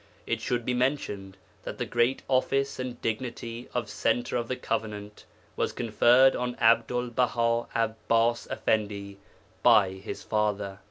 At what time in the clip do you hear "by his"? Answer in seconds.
9.61-10.23